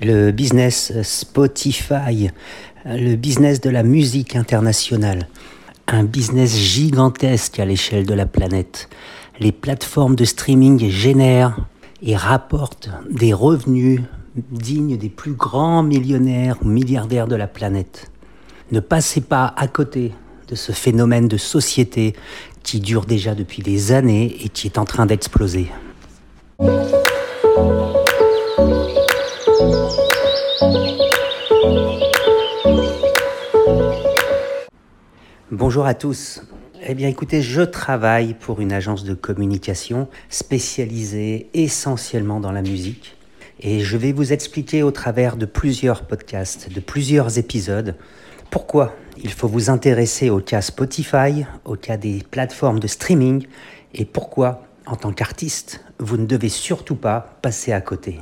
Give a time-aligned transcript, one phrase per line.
[0.00, 2.30] le business Spotify,
[2.84, 5.28] le business de la musique internationale,
[5.86, 8.88] un business gigantesque à l'échelle de la planète.
[9.40, 11.58] Les plateformes de streaming génèrent
[12.02, 14.00] et rapportent des revenus
[14.50, 18.10] dignes des plus grands millionnaires ou milliardaires de la planète.
[18.72, 20.12] Ne passez pas à côté
[20.48, 22.14] de ce phénomène de société
[22.62, 25.70] qui dure déjà depuis des années et qui est en train d'exploser.
[35.70, 36.42] Bonjour à tous.
[36.84, 43.16] Eh bien écoutez, je travaille pour une agence de communication spécialisée essentiellement dans la musique.
[43.60, 47.94] Et je vais vous expliquer au travers de plusieurs podcasts, de plusieurs épisodes,
[48.50, 53.46] pourquoi il faut vous intéresser au cas Spotify, au cas des plateformes de streaming,
[53.94, 58.18] et pourquoi, en tant qu'artiste, vous ne devez surtout pas passer à côté.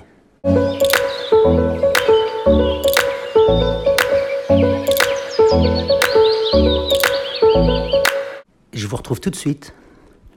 [8.88, 9.74] Je vous retrouve tout de suite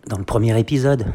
[0.08, 1.06] dans le premier épisode.